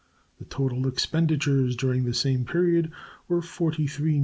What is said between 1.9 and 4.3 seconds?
the same period were $43,002,168.90.